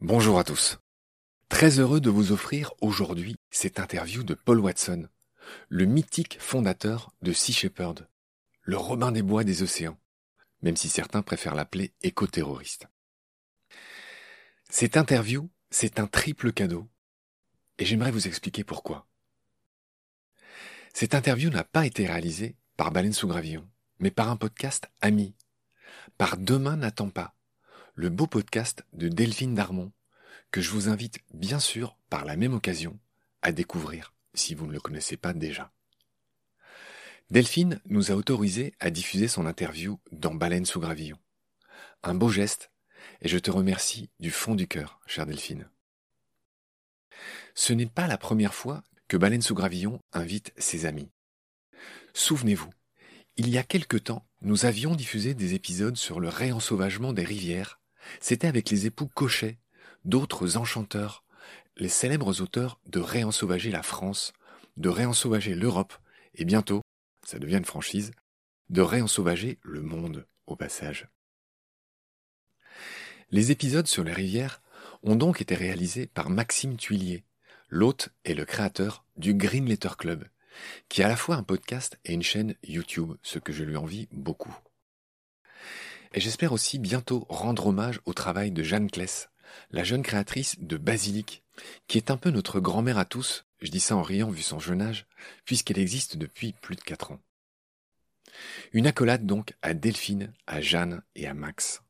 Bonjour 0.00 0.38
à 0.38 0.44
tous. 0.44 0.78
Très 1.48 1.78
heureux 1.78 2.00
de 2.00 2.10
vous 2.10 2.30
offrir 2.30 2.72
aujourd'hui 2.80 3.36
cette 3.50 3.80
interview 3.80 4.22
de 4.22 4.34
Paul 4.34 4.60
Watson, 4.60 5.08
le 5.68 5.84
mythique 5.84 6.36
fondateur 6.40 7.12
de 7.22 7.32
Sea 7.32 7.52
Shepherd, 7.52 8.08
le 8.62 8.76
Robin 8.76 9.10
des 9.10 9.22
Bois 9.22 9.42
des 9.42 9.62
océans, 9.62 9.98
même 10.62 10.76
si 10.76 10.88
certains 10.88 11.22
préfèrent 11.22 11.54
l'appeler 11.54 11.92
éco-terroriste. 12.02 12.86
Cette 14.68 14.96
interview, 14.96 15.50
c'est 15.70 15.98
un 15.98 16.06
triple 16.06 16.52
cadeau, 16.52 16.88
et 17.78 17.84
j'aimerais 17.84 18.10
vous 18.10 18.26
expliquer 18.28 18.64
pourquoi. 18.64 19.06
Cette 20.92 21.14
interview 21.14 21.50
n'a 21.50 21.64
pas 21.64 21.86
été 21.86 22.06
réalisée 22.06 22.56
par 22.76 22.90
Baleine 22.90 23.12
sous 23.12 23.28
Gravillon, 23.28 23.68
mais 23.98 24.10
par 24.10 24.28
un 24.30 24.36
podcast 24.36 24.88
ami, 25.00 25.34
par 26.18 26.36
Demain 26.36 26.76
n'attend 26.76 27.10
pas, 27.10 27.34
le 27.94 28.08
beau 28.08 28.26
podcast 28.26 28.84
de 28.92 29.08
Delphine 29.08 29.54
Darmon, 29.54 29.92
que 30.50 30.60
je 30.60 30.70
vous 30.70 30.88
invite 30.88 31.20
bien 31.32 31.58
sûr 31.58 31.96
par 32.10 32.24
la 32.24 32.36
même 32.36 32.54
occasion 32.54 32.98
à 33.42 33.52
découvrir 33.52 34.14
si 34.34 34.54
vous 34.54 34.66
ne 34.66 34.72
le 34.72 34.80
connaissez 34.80 35.16
pas 35.16 35.32
déjà. 35.32 35.72
Delphine 37.30 37.80
nous 37.86 38.12
a 38.12 38.14
autorisé 38.14 38.74
à 38.78 38.90
diffuser 38.90 39.28
son 39.28 39.46
interview 39.46 39.98
dans 40.12 40.34
Baleine 40.34 40.66
sous 40.66 40.80
Gravillon. 40.80 41.18
Un 42.02 42.14
beau 42.14 42.28
geste, 42.28 42.70
et 43.20 43.28
je 43.28 43.38
te 43.38 43.50
remercie 43.50 44.10
du 44.20 44.30
fond 44.30 44.54
du 44.54 44.68
cœur, 44.68 45.00
chère 45.06 45.26
Delphine. 45.26 45.68
Ce 47.54 47.72
n'est 47.72 47.86
pas 47.86 48.06
la 48.06 48.18
première 48.18 48.54
fois 48.54 48.84
que 49.08 49.16
Baleine 49.16 49.42
sous 49.42 49.54
Gravillon 49.54 50.00
invite 50.12 50.52
ses 50.56 50.86
amis. 50.86 51.10
Souvenez-vous, 52.14 52.70
il 53.36 53.50
y 53.50 53.58
a 53.58 53.62
quelque 53.62 53.98
temps, 53.98 54.26
nous 54.40 54.64
avions 54.64 54.94
diffusé 54.94 55.34
des 55.34 55.54
épisodes 55.54 55.96
sur 55.96 56.20
le 56.20 56.28
réensauvagement 56.28 57.12
des 57.12 57.24
rivières. 57.24 57.80
C'était 58.20 58.46
avec 58.46 58.70
les 58.70 58.86
époux 58.86 59.08
Cochet, 59.08 59.58
d'autres 60.04 60.56
enchanteurs, 60.56 61.24
les 61.76 61.90
célèbres 61.90 62.40
auteurs 62.40 62.80
de 62.86 63.00
Réensauvager 63.00 63.70
la 63.70 63.82
France, 63.82 64.32
de 64.78 64.88
Réensauvager 64.88 65.54
l'Europe, 65.54 65.92
et 66.34 66.44
bientôt, 66.44 66.80
ça 67.24 67.38
devient 67.38 67.58
une 67.58 67.64
franchise, 67.66 68.12
de 68.70 68.80
Réensauvager 68.80 69.58
le 69.62 69.82
monde 69.82 70.26
au 70.46 70.56
passage. 70.56 71.08
Les 73.30 73.50
épisodes 73.50 73.86
sur 73.86 74.04
les 74.04 74.12
rivières 74.12 74.62
ont 75.02 75.16
donc 75.16 75.42
été 75.42 75.54
réalisés 75.54 76.06
par 76.06 76.30
Maxime 76.30 76.76
Tuillier, 76.76 77.24
l'hôte 77.68 78.10
et 78.24 78.34
le 78.34 78.44
créateur 78.46 79.04
du 79.16 79.34
Green 79.34 79.66
Letter 79.66 79.90
Club, 79.98 80.24
qui 80.88 81.00
est 81.00 81.04
à 81.04 81.08
la 81.08 81.16
fois 81.16 81.36
un 81.36 81.42
podcast 81.42 81.98
et 82.04 82.12
une 82.12 82.22
chaîne 82.22 82.54
YouTube, 82.62 83.14
ce 83.22 83.38
que 83.38 83.52
je 83.52 83.64
lui 83.64 83.76
envie 83.76 84.08
beaucoup. 84.12 84.54
Et 86.14 86.20
j'espère 86.20 86.52
aussi 86.52 86.78
bientôt 86.78 87.26
rendre 87.28 87.66
hommage 87.66 88.00
au 88.06 88.14
travail 88.14 88.50
de 88.50 88.62
Jeanne 88.62 88.90
Kless, 88.90 89.28
la 89.70 89.84
jeune 89.84 90.02
créatrice 90.02 90.56
de 90.58 90.76
Basilic, 90.76 91.42
qui 91.88 91.98
est 91.98 92.10
un 92.10 92.16
peu 92.16 92.30
notre 92.30 92.60
grand-mère 92.60 92.98
à 92.98 93.04
tous, 93.04 93.44
je 93.60 93.70
dis 93.70 93.80
ça 93.80 93.96
en 93.96 94.02
riant 94.02 94.30
vu 94.30 94.42
son 94.42 94.58
jeune 94.58 94.82
âge, 94.82 95.06
puisqu'elle 95.44 95.78
existe 95.78 96.16
depuis 96.16 96.52
plus 96.60 96.76
de 96.76 96.82
quatre 96.82 97.12
ans. 97.12 97.20
Une 98.72 98.86
accolade 98.86 99.24
donc 99.24 99.54
à 99.62 99.74
Delphine, 99.74 100.32
à 100.46 100.60
Jeanne 100.60 101.02
et 101.14 101.26
à 101.26 101.34
Max. 101.34 101.82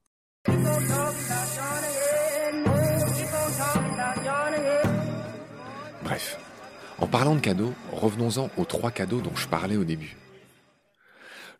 Bref, 6.04 6.38
en 6.98 7.06
parlant 7.06 7.34
de 7.34 7.40
cadeaux, 7.40 7.74
revenons-en 7.92 8.50
aux 8.56 8.64
trois 8.64 8.90
cadeaux 8.90 9.20
dont 9.20 9.36
je 9.36 9.48
parlais 9.48 9.76
au 9.76 9.84
début. 9.84 10.16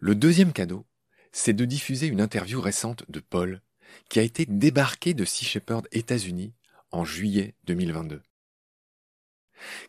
Le 0.00 0.14
deuxième 0.14 0.52
cadeau, 0.52 0.86
c'est 1.30 1.52
de 1.52 1.64
diffuser 1.66 2.06
une 2.06 2.22
interview 2.22 2.60
récente 2.60 3.04
de 3.10 3.20
Paul, 3.20 3.60
qui 4.08 4.18
a 4.18 4.22
été 4.22 4.46
débarqué 4.46 5.12
de 5.12 5.24
Sea 5.24 5.44
Shepherd 5.44 5.86
États-Unis 5.92 6.54
en 6.90 7.04
juillet 7.04 7.54
2022. 7.64 8.22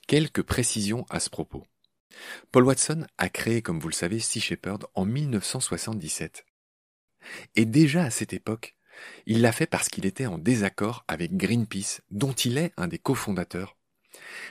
Quelques 0.07 0.43
précisions 0.43 1.05
à 1.09 1.19
ce 1.19 1.29
propos. 1.29 1.65
Paul 2.51 2.65
Watson 2.65 3.05
a 3.17 3.29
créé, 3.29 3.61
comme 3.61 3.79
vous 3.79 3.89
le 3.89 3.93
savez, 3.93 4.19
Sea 4.19 4.41
Shepherd 4.41 4.85
en 4.95 5.05
1977. 5.05 6.45
Et 7.55 7.65
déjà 7.65 8.03
à 8.03 8.11
cette 8.11 8.33
époque, 8.33 8.75
il 9.25 9.41
l'a 9.41 9.51
fait 9.51 9.67
parce 9.67 9.87
qu'il 9.87 10.05
était 10.05 10.25
en 10.25 10.37
désaccord 10.37 11.05
avec 11.07 11.37
Greenpeace, 11.37 12.01
dont 12.11 12.33
il 12.33 12.57
est 12.57 12.73
un 12.75 12.87
des 12.87 12.99
cofondateurs. 12.99 13.76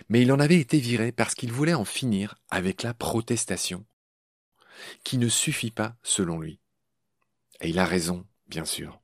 Mais 0.09 0.23
il 0.23 0.33
en 0.33 0.41
avait 0.41 0.59
été 0.59 0.79
viré 0.79 1.13
parce 1.13 1.35
qu'il 1.35 1.53
voulait 1.53 1.75
en 1.75 1.85
finir 1.85 2.37
avec 2.49 2.83
la 2.83 2.95
protestation, 2.95 3.85
qui 5.05 5.19
ne 5.19 5.29
suffit 5.29 5.71
pas 5.71 5.97
selon 6.03 6.39
lui. 6.39 6.61
Et 7.61 7.71
il 7.71 7.79
a 7.79 7.87
raison, 7.87 8.27
bien 8.49 8.65
sûr. 8.65 9.01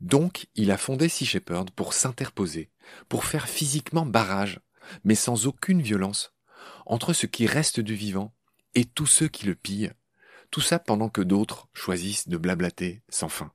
Donc, 0.00 0.46
il 0.56 0.70
a 0.70 0.78
fondé 0.78 1.08
Sea 1.08 1.24
Shepherd 1.24 1.70
pour 1.70 1.94
s'interposer, 1.94 2.70
pour 3.08 3.24
faire 3.24 3.48
physiquement 3.48 4.04
barrage, 4.04 4.60
mais 5.04 5.14
sans 5.14 5.46
aucune 5.46 5.80
violence, 5.80 6.34
entre 6.86 7.12
ce 7.12 7.26
qui 7.26 7.46
reste 7.46 7.80
du 7.80 7.94
vivant 7.94 8.34
et 8.74 8.84
tous 8.84 9.06
ceux 9.06 9.28
qui 9.28 9.46
le 9.46 9.54
pillent, 9.54 9.92
tout 10.50 10.60
ça 10.60 10.78
pendant 10.78 11.08
que 11.08 11.20
d'autres 11.20 11.68
choisissent 11.72 12.28
de 12.28 12.36
blablater 12.36 13.02
sans 13.08 13.28
fin. 13.28 13.52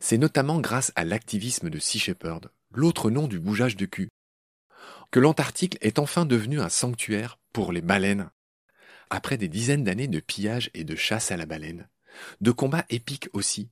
C'est 0.00 0.18
notamment 0.18 0.60
grâce 0.60 0.92
à 0.96 1.04
l'activisme 1.04 1.70
de 1.70 1.78
Sea 1.78 1.98
Shepherd, 1.98 2.50
l'autre 2.74 3.10
nom 3.10 3.26
du 3.26 3.40
bougeage 3.40 3.76
de 3.76 3.86
cul, 3.86 4.08
que 5.10 5.20
l'Antarctique 5.20 5.78
est 5.80 5.98
enfin 5.98 6.26
devenu 6.26 6.60
un 6.60 6.68
sanctuaire 6.68 7.38
pour 7.52 7.72
les 7.72 7.82
baleines, 7.82 8.30
après 9.10 9.36
des 9.36 9.48
dizaines 9.48 9.84
d'années 9.84 10.08
de 10.08 10.20
pillage 10.20 10.70
et 10.74 10.84
de 10.84 10.96
chasse 10.96 11.30
à 11.30 11.36
la 11.36 11.46
baleine, 11.46 11.88
de 12.40 12.50
combats 12.50 12.84
épiques 12.90 13.28
aussi, 13.32 13.70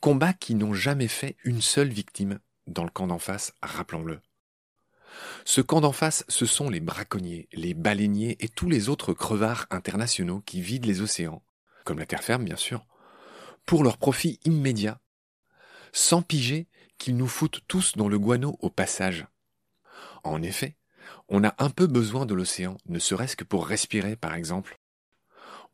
combats 0.00 0.32
qui 0.32 0.54
n'ont 0.54 0.74
jamais 0.74 1.08
fait 1.08 1.36
une 1.44 1.60
seule 1.60 1.88
victime 1.88 2.38
dans 2.66 2.84
le 2.84 2.90
camp 2.90 3.06
d'en 3.06 3.18
face, 3.18 3.52
rappelons-le. 3.62 4.20
Ce 5.44 5.60
camp 5.60 5.80
d'en 5.80 5.92
face, 5.92 6.24
ce 6.28 6.46
sont 6.46 6.68
les 6.68 6.80
braconniers, 6.80 7.48
les 7.52 7.74
baleiniers 7.74 8.36
et 8.40 8.48
tous 8.48 8.68
les 8.68 8.88
autres 8.88 9.12
crevards 9.12 9.66
internationaux 9.70 10.40
qui 10.40 10.60
vident 10.60 10.86
les 10.86 11.00
océans, 11.00 11.42
comme 11.84 11.98
la 11.98 12.06
terre 12.06 12.24
ferme 12.24 12.44
bien 12.44 12.56
sûr, 12.56 12.86
pour 13.64 13.82
leur 13.82 13.98
profit 13.98 14.38
immédiat. 14.44 15.00
Sans 15.92 16.22
piger 16.22 16.68
qu'ils 16.98 17.16
nous 17.16 17.26
foutent 17.26 17.60
tous 17.68 17.96
dans 17.96 18.08
le 18.08 18.18
guano 18.18 18.56
au 18.60 18.70
passage. 18.70 19.26
En 20.24 20.42
effet, 20.42 20.76
on 21.28 21.44
a 21.44 21.54
un 21.58 21.70
peu 21.70 21.86
besoin 21.86 22.26
de 22.26 22.34
l'océan, 22.34 22.76
ne 22.86 22.98
serait-ce 22.98 23.36
que 23.36 23.44
pour 23.44 23.66
respirer 23.66 24.16
par 24.16 24.34
exemple. 24.34 24.78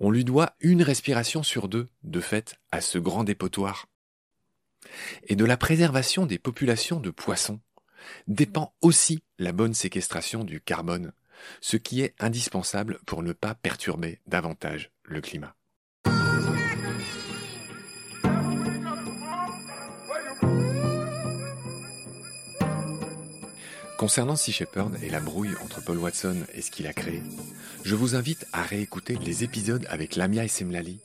On 0.00 0.10
lui 0.10 0.24
doit 0.24 0.54
une 0.60 0.82
respiration 0.82 1.42
sur 1.42 1.68
deux, 1.68 1.88
de 2.02 2.20
fait, 2.20 2.56
à 2.70 2.80
ce 2.80 2.98
grand 2.98 3.24
dépotoir. 3.24 3.86
Et 5.28 5.36
de 5.36 5.44
la 5.44 5.56
préservation 5.56 6.26
des 6.26 6.38
populations 6.38 6.98
de 6.98 7.10
poissons 7.10 7.60
dépend 8.26 8.74
aussi 8.80 9.22
la 9.38 9.52
bonne 9.52 9.74
séquestration 9.74 10.44
du 10.44 10.60
carbone, 10.60 11.12
ce 11.60 11.76
qui 11.76 12.00
est 12.02 12.14
indispensable 12.18 12.98
pour 13.06 13.22
ne 13.22 13.32
pas 13.32 13.54
perturber 13.54 14.20
davantage 14.26 14.90
le 15.04 15.20
climat. 15.20 15.54
Concernant 24.02 24.34
Sea 24.34 24.50
Shepherd 24.50 24.98
et 25.04 25.10
la 25.10 25.20
brouille 25.20 25.54
entre 25.62 25.80
Paul 25.80 25.98
Watson 25.98 26.44
et 26.54 26.60
ce 26.60 26.72
qu'il 26.72 26.88
a 26.88 26.92
créé, 26.92 27.22
je 27.84 27.94
vous 27.94 28.16
invite 28.16 28.48
à 28.52 28.64
réécouter 28.64 29.14
les 29.14 29.44
épisodes 29.44 29.86
avec 29.88 30.16
Lamia 30.16 30.42
et 30.42 30.48
Semlali, 30.48 30.98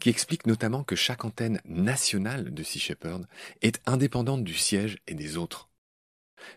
qui 0.00 0.08
expliquent 0.08 0.46
notamment 0.46 0.82
que 0.82 0.96
chaque 0.96 1.26
antenne 1.26 1.60
nationale 1.66 2.54
de 2.54 2.62
Sea 2.62 2.78
Shepherd 2.78 3.26
est 3.60 3.82
indépendante 3.84 4.44
du 4.44 4.54
siège 4.54 4.96
et 5.06 5.12
des 5.12 5.36
autres, 5.36 5.68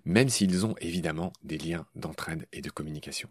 même 0.05 0.29
s'ils 0.29 0.65
ont 0.65 0.75
évidemment 0.79 1.33
des 1.43 1.57
liens 1.57 1.85
d'entraide 1.95 2.47
et 2.53 2.61
de 2.61 2.69
communication. 2.69 3.29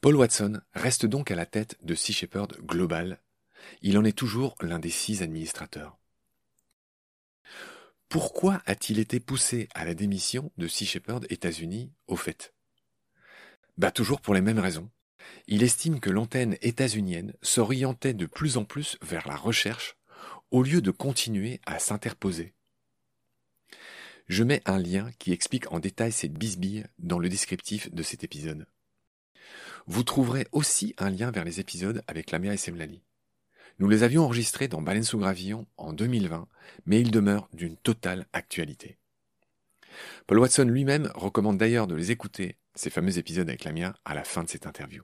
Paul 0.00 0.16
Watson 0.16 0.58
reste 0.72 1.04
donc 1.04 1.30
à 1.30 1.34
la 1.34 1.44
tête 1.44 1.76
de 1.82 1.94
Sea 1.94 2.14
Shepherd 2.14 2.56
Global. 2.62 3.20
Il 3.82 3.98
en 3.98 4.04
est 4.04 4.16
toujours 4.16 4.54
l'un 4.62 4.78
des 4.78 4.88
six 4.88 5.20
administrateurs. 5.20 5.98
Pourquoi 8.12 8.60
a-t-il 8.66 8.98
été 8.98 9.20
poussé 9.20 9.70
à 9.74 9.86
la 9.86 9.94
démission 9.94 10.52
de 10.58 10.68
Sea 10.68 10.84
Shepherd 10.84 11.24
États-Unis 11.30 11.90
au 12.08 12.16
fait? 12.16 12.52
Bah 13.78 13.90
toujours 13.90 14.20
pour 14.20 14.34
les 14.34 14.42
mêmes 14.42 14.58
raisons. 14.58 14.90
Il 15.46 15.62
estime 15.62 15.98
que 15.98 16.10
l'antenne 16.10 16.58
états-unienne 16.60 17.32
s'orientait 17.40 18.12
de 18.12 18.26
plus 18.26 18.58
en 18.58 18.66
plus 18.66 18.98
vers 19.00 19.26
la 19.26 19.34
recherche 19.34 19.96
au 20.50 20.62
lieu 20.62 20.82
de 20.82 20.90
continuer 20.90 21.62
à 21.64 21.78
s'interposer. 21.78 22.52
Je 24.28 24.44
mets 24.44 24.60
un 24.66 24.78
lien 24.78 25.10
qui 25.18 25.32
explique 25.32 25.72
en 25.72 25.78
détail 25.78 26.12
cette 26.12 26.34
bisbille 26.34 26.84
dans 26.98 27.18
le 27.18 27.30
descriptif 27.30 27.90
de 27.94 28.02
cet 28.02 28.24
épisode. 28.24 28.66
Vous 29.86 30.02
trouverez 30.02 30.46
aussi 30.52 30.94
un 30.98 31.08
lien 31.08 31.30
vers 31.30 31.44
les 31.44 31.60
épisodes 31.60 32.02
avec 32.06 32.30
Lamia 32.30 32.52
et 32.52 32.58
Semlali. 32.58 33.00
Nous 33.78 33.88
les 33.88 34.02
avions 34.02 34.24
enregistrés 34.24 34.68
dans 34.68 34.82
Baleine 34.82 35.02
sous 35.02 35.18
gravillon 35.18 35.66
en 35.76 35.92
2020, 35.92 36.46
mais 36.86 37.00
ils 37.00 37.10
demeurent 37.10 37.48
d'une 37.52 37.76
totale 37.76 38.26
actualité. 38.32 38.98
Paul 40.26 40.38
Watson 40.38 40.64
lui-même 40.64 41.10
recommande 41.14 41.58
d'ailleurs 41.58 41.86
de 41.86 41.94
les 41.94 42.10
écouter, 42.10 42.56
ces 42.74 42.90
fameux 42.90 43.18
épisodes 43.18 43.48
avec 43.48 43.64
Lamia, 43.64 43.94
à 44.04 44.14
la 44.14 44.24
fin 44.24 44.44
de 44.44 44.48
cette 44.48 44.66
interview. 44.66 45.02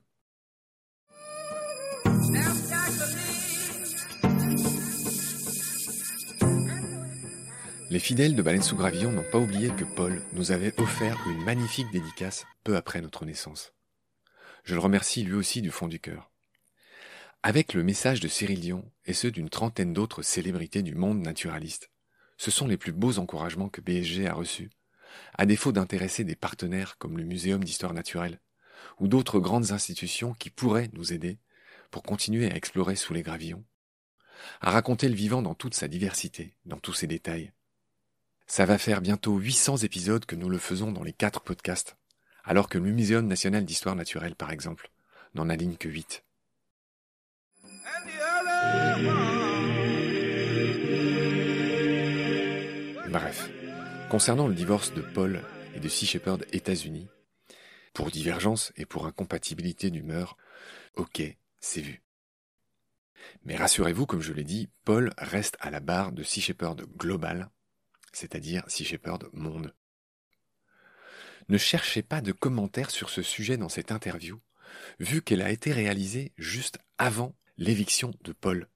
Les 7.91 7.99
fidèles 8.00 8.37
de 8.37 8.43
Baleine 8.43 8.62
sous 8.62 8.76
Gravillon 8.76 9.12
n'ont 9.12 9.25
pas 9.32 9.38
oublié 9.38 9.70
que 9.70 9.85
Paul 9.85 10.20
nous 10.35 10.53
avait 10.53 10.79
offert 10.79 11.19
une 11.26 11.43
magnifique 11.43 11.91
dédicace 11.91 12.47
peu 12.62 12.76
après 12.76 13.00
notre 13.00 13.25
naissance. 13.25 13.73
Je 14.65 14.75
le 14.75 14.81
remercie 14.81 15.23
lui 15.23 15.35
aussi 15.35 15.62
du 15.62 15.70
fond 15.70 15.88
du 15.88 15.99
cœur. 15.99 16.28
Avec 17.44 17.73
le 17.73 17.85
message 17.85 18.19
de 18.19 18.26
Cyril 18.26 18.58
Dion 18.58 18.90
et 19.06 19.12
ceux 19.12 19.31
d'une 19.31 19.49
trentaine 19.49 19.93
d'autres 19.93 20.23
célébrités 20.23 20.82
du 20.82 20.96
monde 20.96 21.20
naturaliste, 21.20 21.88
ce 22.37 22.50
sont 22.50 22.67
les 22.67 22.76
plus 22.76 22.90
beaux 22.90 23.20
encouragements 23.20 23.69
que 23.69 23.81
BSG 23.81 24.26
a 24.26 24.35
reçus, 24.35 24.70
à 25.35 25.46
défaut 25.46 25.70
d'intéresser 25.70 26.25
des 26.25 26.35
partenaires 26.35 26.99
comme 26.99 27.17
le 27.17 27.23
Muséum 27.23 27.62
d'histoire 27.62 27.94
naturelle 27.94 28.40
ou 28.99 29.06
d'autres 29.06 29.38
grandes 29.38 29.70
institutions 29.70 30.35
qui 30.35 30.50
pourraient 30.50 30.90
nous 30.94 31.12
aider 31.12 31.38
pour 31.93 32.02
continuer 32.02 32.50
à 32.50 32.56
explorer 32.56 32.96
sous 32.96 33.14
les 33.14 33.23
gravillons, 33.23 33.64
à 34.61 34.73
raconter 34.73 35.08
le 35.08 35.14
vivant 35.14 35.41
dans 35.41 35.55
toute 35.55 35.75
sa 35.75 35.87
diversité, 35.87 36.56
dans 36.67 36.81
tous 36.81 36.93
ses 36.93 37.06
détails. 37.06 37.52
Ça 38.49 38.67
va 38.67 38.79
faire 38.79 39.00
bientôt 39.00 39.37
800 39.37 39.79
épisodes 39.79 40.26
que 40.26 40.37
nous 40.37 40.49
le 40.49 40.58
faisons 40.58 40.91
dans 40.91 41.05
les 41.05 41.12
quatre 41.12 41.43
podcasts, 41.43 41.96
alors 42.43 42.69
que 42.69 42.79
le 42.79 42.91
Muséum 42.91 43.29
national 43.29 43.64
d'histoire 43.64 43.94
naturelle, 43.94 44.34
par 44.34 44.50
exemple, 44.50 44.91
n'en 45.34 45.49
aligne 45.49 45.76
que 45.76 45.88
8. 45.88 46.25
Bref, 53.08 53.50
concernant 54.10 54.49
le 54.49 54.55
divorce 54.55 54.93
de 54.93 55.00
Paul 55.00 55.43
et 55.75 55.81
de 55.81 55.88
Sea 55.88 56.06
Shepherd 56.06 56.44
États-Unis, 56.52 57.08
pour 57.94 58.10
divergence 58.10 58.72
et 58.76 58.87
pour 58.87 59.06
incompatibilité 59.06 59.90
d'humeur, 59.90 60.37
ok, 60.94 61.22
c'est 61.60 61.81
vu. 61.81 62.02
Mais 63.44 63.56
rassurez-vous, 63.56 64.06
comme 64.06 64.20
je 64.20 64.32
l'ai 64.32 64.44
dit, 64.44 64.69
Paul 64.84 65.12
reste 65.19 65.56
à 65.60 65.70
la 65.70 65.81
barre 65.81 66.12
de 66.12 66.22
Sea 66.22 66.40
Shepherd 66.40 66.82
Global, 66.96 67.50
c'est-à-dire 68.12 68.64
Sea 68.69 68.84
Shepherd 68.84 69.28
Monde. 69.32 69.75
Ne 71.49 71.58
cherchez 71.58 72.02
pas 72.02 72.20
de 72.20 72.32
commentaires 72.32 72.90
sur 72.90 73.10
ce 73.10 73.22
sujet 73.22 73.56
dans 73.56 73.69
cette 73.69 73.90
interview, 73.90 74.40
vu 75.00 75.22
qu'elle 75.22 75.43
a 75.43 75.50
été 75.50 75.72
réalisée 75.72 76.32
juste 76.37 76.78
avant 76.99 77.34
l'éviction 77.58 78.14
de 78.22 78.32
Paul. 78.32 78.69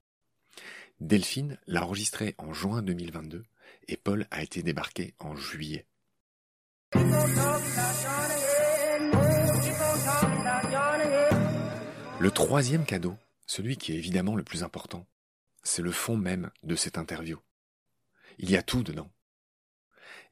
Delphine 0.99 1.57
l'a 1.67 1.85
enregistrée 1.85 2.35
en 2.37 2.53
juin 2.53 2.81
2022 2.81 3.45
et 3.87 3.97
Paul 3.97 4.27
a 4.29 4.43
été 4.43 4.61
débarqué 4.61 5.15
en 5.19 5.35
juillet. 5.35 5.87
Le 12.19 12.31
troisième 12.31 12.85
cadeau, 12.85 13.15
celui 13.47 13.77
qui 13.77 13.93
est 13.93 13.97
évidemment 13.97 14.35
le 14.35 14.43
plus 14.43 14.63
important, 14.63 15.07
c'est 15.63 15.81
le 15.81 15.91
fond 15.91 16.17
même 16.17 16.51
de 16.63 16.75
cette 16.75 16.97
interview. 16.97 17.39
Il 18.37 18.51
y 18.51 18.57
a 18.57 18.63
tout 18.63 18.83
dedans. 18.83 19.11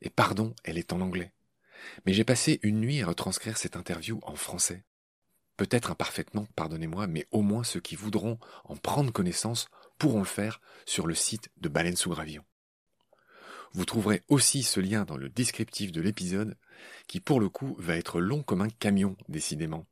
Et 0.01 0.09
pardon, 0.09 0.53
elle 0.63 0.77
est 0.77 0.91
en 0.91 0.99
anglais. 0.99 1.31
Mais 2.05 2.13
j'ai 2.13 2.25
passé 2.25 2.59
une 2.63 2.81
nuit 2.81 3.01
à 3.01 3.07
retranscrire 3.07 3.57
cette 3.57 3.75
interview 3.75 4.19
en 4.23 4.35
français. 4.35 4.83
Peut-être 5.61 5.91
imparfaitement, 5.91 6.47
pardonnez-moi, 6.55 7.05
mais 7.05 7.27
au 7.29 7.43
moins 7.43 7.63
ceux 7.63 7.79
qui 7.79 7.95
voudront 7.95 8.39
en 8.63 8.75
prendre 8.75 9.13
connaissance 9.13 9.67
pourront 9.99 10.17
le 10.17 10.25
faire 10.25 10.59
sur 10.87 11.05
le 11.05 11.13
site 11.13 11.51
de 11.57 11.69
Baleine 11.69 11.95
sous 11.95 12.09
Gravillon. 12.09 12.43
Vous 13.71 13.85
trouverez 13.85 14.23
aussi 14.27 14.63
ce 14.63 14.79
lien 14.79 15.05
dans 15.05 15.17
le 15.17 15.29
descriptif 15.29 15.91
de 15.91 16.01
l'épisode, 16.01 16.57
qui 17.05 17.19
pour 17.19 17.39
le 17.39 17.47
coup 17.47 17.75
va 17.77 17.95
être 17.95 18.19
long 18.19 18.41
comme 18.41 18.61
un 18.61 18.69
camion, 18.69 19.15
décidément. 19.29 19.85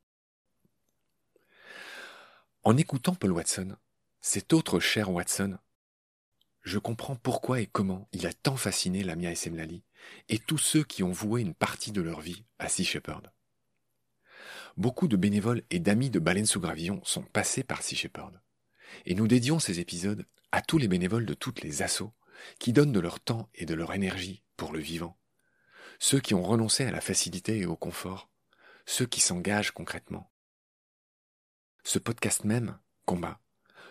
En 2.64 2.76
écoutant 2.76 3.14
Paul 3.14 3.30
Watson, 3.30 3.76
cet 4.20 4.52
autre 4.52 4.80
cher 4.80 5.12
Watson, 5.12 5.56
je 6.62 6.80
comprends 6.80 7.14
pourquoi 7.14 7.60
et 7.60 7.66
comment 7.66 8.08
il 8.10 8.26
a 8.26 8.32
tant 8.32 8.56
fasciné 8.56 9.04
Lamia 9.04 9.36
Semlali 9.36 9.84
et 10.28 10.40
tous 10.40 10.58
ceux 10.58 10.82
qui 10.82 11.04
ont 11.04 11.12
voué 11.12 11.42
une 11.42 11.54
partie 11.54 11.92
de 11.92 12.02
leur 12.02 12.20
vie 12.20 12.44
à 12.58 12.68
Sea 12.68 12.82
Shepherd. 12.82 13.30
Beaucoup 14.76 15.08
de 15.08 15.16
bénévoles 15.16 15.62
et 15.70 15.78
d'amis 15.78 16.10
de 16.10 16.18
Baleine 16.18 16.46
sous 16.46 16.60
Gravillon 16.60 17.00
sont 17.04 17.22
passés 17.22 17.64
par 17.64 17.82
Sea 17.82 17.96
Shepherd. 17.96 18.40
Et 19.06 19.14
nous 19.14 19.28
dédions 19.28 19.58
ces 19.58 19.80
épisodes 19.80 20.26
à 20.52 20.62
tous 20.62 20.78
les 20.78 20.88
bénévoles 20.88 21.26
de 21.26 21.34
toutes 21.34 21.62
les 21.62 21.82
assauts 21.82 22.12
qui 22.58 22.72
donnent 22.72 22.92
de 22.92 23.00
leur 23.00 23.20
temps 23.20 23.48
et 23.54 23.66
de 23.66 23.74
leur 23.74 23.92
énergie 23.92 24.42
pour 24.56 24.72
le 24.72 24.80
vivant. 24.80 25.18
Ceux 25.98 26.20
qui 26.20 26.34
ont 26.34 26.42
renoncé 26.42 26.84
à 26.84 26.90
la 26.90 27.00
facilité 27.00 27.58
et 27.58 27.66
au 27.66 27.76
confort. 27.76 28.30
Ceux 28.86 29.06
qui 29.06 29.20
s'engagent 29.20 29.72
concrètement. 29.72 30.30
Ce 31.84 31.98
podcast 31.98 32.44
même, 32.44 32.78
Combat, 33.04 33.40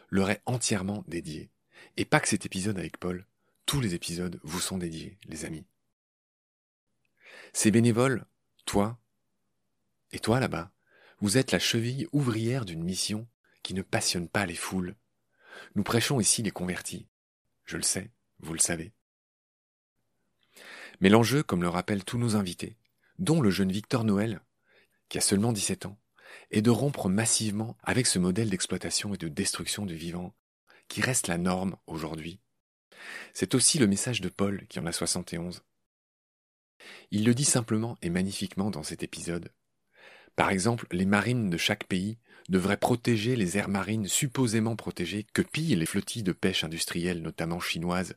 leur 0.10 0.30
est 0.30 0.42
entièrement 0.46 1.04
dédié. 1.08 1.52
Et 1.98 2.06
pas 2.06 2.20
que 2.20 2.28
cet 2.28 2.46
épisode 2.46 2.78
avec 2.78 2.98
Paul, 2.98 3.26
tous 3.66 3.82
les 3.82 3.94
épisodes 3.94 4.40
vous 4.44 4.60
sont 4.60 4.78
dédiés, 4.78 5.18
les 5.26 5.46
amis. 5.46 5.66
Ces 7.54 7.72
bénévoles, 7.72 8.26
toi, 8.66 9.00
et 10.12 10.20
toi 10.20 10.40
là-bas, 10.40 10.72
vous 11.22 11.38
êtes 11.38 11.52
la 11.52 11.60
cheville 11.60 12.08
ouvrière 12.12 12.66
d'une 12.66 12.84
mission 12.84 13.28
qui 13.64 13.74
ne 13.74 13.82
passionne 13.82 14.30
pas 14.30 14.46
les 14.46 14.56
foules. 14.56 14.96
Nous 15.76 15.84
prêchons 15.84 16.20
ici 16.20 16.42
les 16.44 16.52
convertis. 16.52 17.08
Je 17.66 17.78
le 17.78 17.84
sais, 17.84 18.12
vous 18.40 18.54
le 18.54 18.60
savez. 18.60 18.94
Mais 21.02 21.10
l'enjeu, 21.10 21.44
comme 21.44 21.62
le 21.62 21.70
rappellent 21.70 22.04
tous 22.04 22.18
nos 22.18 22.36
invités, 22.36 22.78
dont 23.20 23.42
le 23.42 23.52
jeune 23.52 23.72
Victor 23.72 24.04
Noël, 24.04 24.42
qui 25.10 25.18
a 25.18 25.22
seulement 25.22 25.54
17 25.54 25.86
ans, 25.86 26.00
est 26.52 26.62
de 26.62 26.70
rompre 26.70 27.10
massivement 27.10 27.78
avec 27.84 28.08
ce 28.08 28.20
modèle 28.20 28.50
d'exploitation 28.50 29.14
et 29.14 29.18
de 29.18 29.28
destruction 29.28 29.86
du 29.86 29.96
vivant 29.96 30.36
qui 30.88 31.02
reste 31.02 31.28
la 31.28 31.38
norme 31.38 31.78
aujourd'hui. 31.88 32.40
C'est 33.34 33.56
aussi 33.56 33.80
le 33.80 33.88
message 33.88 34.22
de 34.22 34.30
Paul 34.30 34.66
qui 34.68 34.80
en 34.80 34.86
a 34.86 34.92
71. 34.92 35.64
Il 37.12 37.26
le 37.26 37.34
dit 37.34 37.46
simplement 37.46 37.98
et 38.02 38.10
magnifiquement 38.10 38.72
dans 38.72 38.84
cet 38.84 39.04
épisode. 39.04 39.52
Par 40.40 40.52
exemple, 40.52 40.88
les 40.92 41.06
marines 41.06 41.50
de 41.50 41.58
chaque 41.58 41.84
pays 41.84 42.18
devraient 42.48 42.78
protéger 42.78 43.36
les 43.36 43.58
aires 43.58 43.68
marines 43.68 44.08
supposément 44.08 44.78
protégées 44.78 45.26
que 45.34 45.42
pillent 45.42 45.76
les 45.76 45.86
flottilles 45.86 46.24
de 46.24 46.32
pêche 46.32 46.64
industrielles, 46.64 47.22
notamment 47.22 47.60
chinoises, 47.60 48.16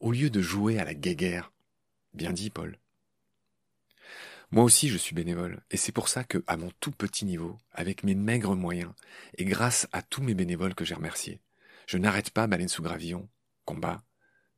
au 0.00 0.10
lieu 0.10 0.30
de 0.30 0.40
jouer 0.40 0.78
à 0.78 0.86
la 0.86 0.94
guéguerre. 0.94 1.52
Bien 2.14 2.32
dit, 2.32 2.48
Paul. 2.48 2.78
Moi 4.50 4.64
aussi, 4.64 4.88
je 4.88 4.96
suis 4.96 5.14
bénévole, 5.14 5.60
et 5.70 5.76
c'est 5.76 5.92
pour 5.92 6.08
ça 6.08 6.24
que, 6.24 6.42
à 6.46 6.56
mon 6.56 6.72
tout 6.80 6.92
petit 6.92 7.26
niveau, 7.26 7.58
avec 7.72 8.04
mes 8.04 8.14
maigres 8.14 8.56
moyens, 8.56 8.94
et 9.36 9.44
grâce 9.44 9.86
à 9.92 10.00
tous 10.00 10.22
mes 10.22 10.32
bénévoles 10.32 10.74
que 10.74 10.86
j'ai 10.86 10.94
remerciés, 10.94 11.42
je 11.86 11.98
n'arrête 11.98 12.30
pas 12.30 12.46
Baleine 12.46 12.68
sous 12.68 12.82
Gravillon, 12.82 13.28
Combat, 13.66 14.02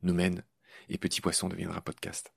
nous 0.03 0.15
mène, 0.15 0.45
et 0.89 0.99
Petit 0.99 1.21
Poisson 1.21 1.49
deviendra 1.49 1.81
podcast. 1.81 2.33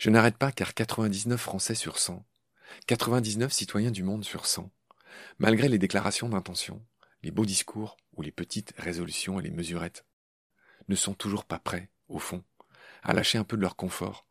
Je 0.00 0.10
n'arrête 0.10 0.38
pas 0.38 0.50
car 0.50 0.74
99 0.74 1.40
Français 1.40 1.76
sur 1.76 2.00
100, 2.00 2.26
99 2.86 3.52
citoyens 3.52 3.90
du 3.90 4.02
monde 4.02 4.24
sur 4.24 4.46
100, 4.46 4.70
malgré 5.38 5.68
les 5.68 5.78
déclarations 5.78 6.28
d'intention, 6.28 6.84
les 7.22 7.30
beaux 7.30 7.46
discours 7.46 7.96
ou 8.14 8.22
les 8.22 8.32
petites 8.32 8.74
résolutions 8.76 9.38
et 9.38 9.42
les 9.42 9.50
mesurettes, 9.50 10.04
ne 10.88 10.94
sont 10.94 11.14
toujours 11.14 11.44
pas 11.44 11.58
prêts, 11.58 11.90
au 12.08 12.18
fond, 12.18 12.42
à 13.02 13.12
lâcher 13.12 13.38
un 13.38 13.44
peu 13.44 13.56
de 13.56 13.62
leur 13.62 13.76
confort 13.76 14.26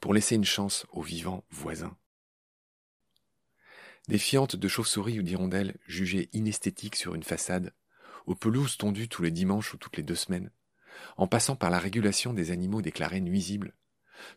pour 0.00 0.14
laisser 0.14 0.34
une 0.34 0.44
chance 0.44 0.86
aux 0.90 1.02
vivants 1.02 1.44
voisins. 1.50 1.96
Des 4.08 4.18
fientes 4.18 4.56
de 4.56 4.68
chauves-souris 4.68 5.18
ou 5.18 5.22
d'hirondelles 5.22 5.78
jugées 5.86 6.28
inesthétiques 6.32 6.96
sur 6.96 7.14
une 7.14 7.22
façade, 7.22 7.72
aux 8.26 8.34
pelouses 8.34 8.76
tondues 8.76 9.08
tous 9.08 9.22
les 9.22 9.30
dimanches 9.30 9.72
ou 9.72 9.78
toutes 9.78 9.96
les 9.96 10.02
deux 10.02 10.14
semaines, 10.14 10.50
en 11.16 11.26
passant 11.26 11.56
par 11.56 11.70
la 11.70 11.78
régulation 11.78 12.34
des 12.34 12.50
animaux 12.50 12.82
déclarés 12.82 13.20
nuisibles, 13.20 13.74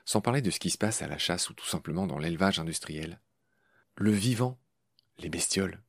sans 0.06 0.22
parler 0.22 0.42
de 0.42 0.52
ce 0.52 0.60
qui 0.60 0.70
se 0.70 0.78
passe 0.78 1.02
à 1.02 1.08
la 1.08 1.18
chasse 1.18 1.50
ou 1.50 1.54
tout 1.54 1.66
simplement 1.66 2.08
dans 2.08 2.18
l'élevage 2.18 2.60
industriel. 2.60 3.20
Le 4.00 4.12
vivant, 4.12 4.60
les 5.18 5.28
bestioles, 5.28 5.82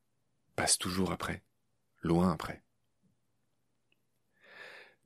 passent 0.57 0.79
toujours 0.79 1.13
après, 1.13 1.43
loin 2.01 2.33
après. 2.33 2.63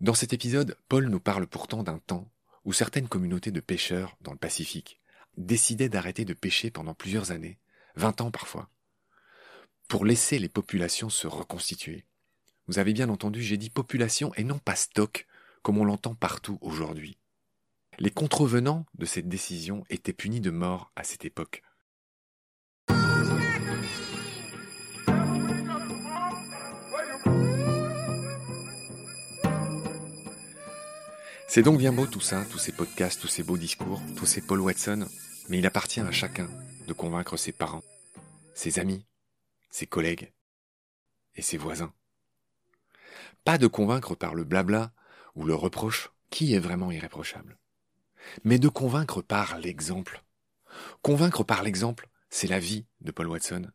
Dans 0.00 0.14
cet 0.14 0.32
épisode, 0.32 0.78
Paul 0.86 1.08
nous 1.08 1.18
parle 1.18 1.48
pourtant 1.48 1.82
d'un 1.82 1.98
temps 1.98 2.30
où 2.64 2.72
certaines 2.72 3.08
communautés 3.08 3.50
de 3.50 3.58
pêcheurs 3.58 4.16
dans 4.20 4.30
le 4.30 4.38
Pacifique 4.38 5.00
décidaient 5.36 5.88
d'arrêter 5.88 6.24
de 6.24 6.32
pêcher 6.32 6.70
pendant 6.70 6.94
plusieurs 6.94 7.32
années, 7.32 7.58
vingt 7.96 8.20
ans 8.20 8.30
parfois, 8.30 8.70
pour 9.88 10.04
laisser 10.04 10.38
les 10.38 10.48
populations 10.48 11.10
se 11.10 11.26
reconstituer. 11.26 12.06
Vous 12.68 12.78
avez 12.78 12.92
bien 12.92 13.08
entendu, 13.08 13.42
j'ai 13.42 13.56
dit 13.56 13.68
population 13.70 14.32
et 14.34 14.44
non 14.44 14.60
pas 14.60 14.76
stock, 14.76 15.26
comme 15.62 15.78
on 15.78 15.84
l'entend 15.84 16.14
partout 16.14 16.56
aujourd'hui. 16.60 17.18
Les 17.98 18.12
contrevenants 18.12 18.86
de 18.94 19.06
cette 19.06 19.28
décision 19.28 19.84
étaient 19.90 20.12
punis 20.12 20.40
de 20.40 20.50
mort 20.50 20.92
à 20.94 21.02
cette 21.02 21.24
époque. 21.24 21.64
C'est 31.54 31.62
donc 31.62 31.76
bien 31.76 31.92
beau 31.92 32.06
tout 32.06 32.18
ça, 32.18 32.46
tous 32.50 32.56
ces 32.56 32.72
podcasts, 32.72 33.20
tous 33.20 33.28
ces 33.28 33.42
beaux 33.42 33.58
discours, 33.58 34.00
tous 34.16 34.24
ces 34.24 34.40
Paul 34.40 34.60
Watson, 34.60 35.06
mais 35.50 35.58
il 35.58 35.66
appartient 35.66 36.00
à 36.00 36.10
chacun 36.10 36.48
de 36.88 36.94
convaincre 36.94 37.36
ses 37.36 37.52
parents, 37.52 37.82
ses 38.54 38.78
amis, 38.78 39.04
ses 39.68 39.86
collègues 39.86 40.32
et 41.34 41.42
ses 41.42 41.58
voisins. 41.58 41.92
Pas 43.44 43.58
de 43.58 43.66
convaincre 43.66 44.14
par 44.14 44.34
le 44.34 44.44
blabla 44.44 44.92
ou 45.34 45.44
le 45.44 45.54
reproche, 45.54 46.10
qui 46.30 46.54
est 46.54 46.58
vraiment 46.58 46.90
irréprochable 46.90 47.58
Mais 48.44 48.58
de 48.58 48.70
convaincre 48.70 49.20
par 49.20 49.58
l'exemple. 49.58 50.24
Convaincre 51.02 51.44
par 51.44 51.62
l'exemple, 51.62 52.08
c'est 52.30 52.48
la 52.48 52.60
vie 52.60 52.86
de 53.02 53.10
Paul 53.10 53.26
Watson, 53.26 53.70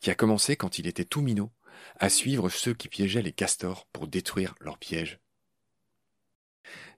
qui 0.00 0.10
a 0.10 0.14
commencé 0.14 0.56
quand 0.56 0.78
il 0.78 0.86
était 0.86 1.06
tout 1.06 1.22
minot 1.22 1.50
à 1.98 2.10
suivre 2.10 2.50
ceux 2.50 2.74
qui 2.74 2.88
piégeaient 2.88 3.22
les 3.22 3.32
castors 3.32 3.86
pour 3.86 4.06
détruire 4.06 4.54
leurs 4.60 4.76
pièges. 4.76 5.21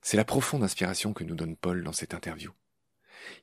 C'est 0.02 0.16
la 0.16 0.24
profonde 0.24 0.62
inspiration 0.62 1.12
que 1.12 1.24
nous 1.24 1.34
donne 1.34 1.56
Paul 1.56 1.82
dans 1.82 1.92
cette 1.92 2.14
interview. 2.14 2.52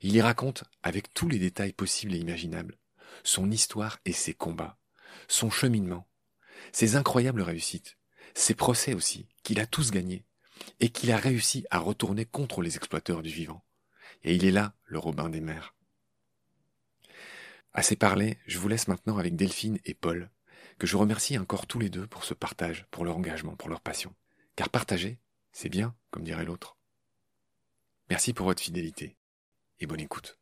Il 0.01 0.15
y 0.15 0.21
raconte, 0.21 0.63
avec 0.83 1.13
tous 1.13 1.27
les 1.27 1.39
détails 1.39 1.73
possibles 1.73 2.13
et 2.13 2.19
imaginables, 2.19 2.77
son 3.23 3.49
histoire 3.51 3.99
et 4.05 4.13
ses 4.13 4.33
combats, 4.33 4.77
son 5.27 5.49
cheminement, 5.49 6.07
ses 6.71 6.95
incroyables 6.95 7.41
réussites, 7.41 7.97
ses 8.33 8.55
procès 8.55 8.93
aussi, 8.93 9.27
qu'il 9.43 9.59
a 9.59 9.65
tous 9.65 9.91
gagnés, 9.91 10.25
et 10.79 10.89
qu'il 10.89 11.11
a 11.11 11.17
réussi 11.17 11.65
à 11.71 11.79
retourner 11.79 12.25
contre 12.25 12.61
les 12.61 12.75
exploiteurs 12.75 13.23
du 13.23 13.29
vivant. 13.29 13.63
Et 14.23 14.35
il 14.35 14.45
est 14.45 14.51
là, 14.51 14.73
le 14.85 14.99
Robin 14.99 15.29
des 15.29 15.41
mers. 15.41 15.73
Assez 17.73 17.95
parlé, 17.95 18.37
je 18.47 18.59
vous 18.59 18.67
laisse 18.67 18.87
maintenant 18.87 19.17
avec 19.17 19.35
Delphine 19.35 19.79
et 19.85 19.93
Paul, 19.93 20.29
que 20.77 20.87
je 20.87 20.97
remercie 20.97 21.37
encore 21.37 21.67
tous 21.67 21.79
les 21.79 21.89
deux 21.89 22.07
pour 22.07 22.23
ce 22.23 22.33
partage, 22.33 22.85
pour 22.91 23.05
leur 23.05 23.17
engagement, 23.17 23.55
pour 23.55 23.69
leur 23.69 23.81
passion. 23.81 24.13
Car 24.55 24.69
partager, 24.69 25.19
c'est 25.51 25.69
bien, 25.69 25.95
comme 26.09 26.23
dirait 26.23 26.45
l'autre. 26.45 26.77
Merci 28.09 28.33
pour 28.33 28.45
votre 28.45 28.61
fidélité 28.61 29.17
et 29.79 29.87
bonne 29.87 30.01
écoute. 30.01 30.37